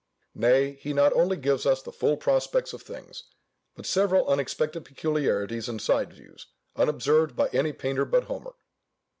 Nay, 0.33 0.79
he 0.81 0.93
not 0.93 1.13
only 1.13 1.37
gives 1.37 1.63
us 1.67 1.83
the 1.83 1.91
full 1.91 2.17
prospects 2.17 2.73
of 2.73 2.81
things, 2.81 3.25
but 3.75 3.85
several 3.85 4.25
unexpected 4.27 4.83
peculiarities 4.83 5.69
and 5.69 5.79
side 5.79 6.11
views, 6.11 6.47
unobserved 6.75 7.35
by 7.35 7.49
any 7.49 7.71
painter 7.71 8.03
but 8.05 8.23
Homer. 8.23 8.55